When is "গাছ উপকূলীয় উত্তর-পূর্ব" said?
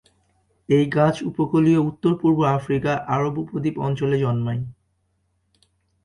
0.87-2.39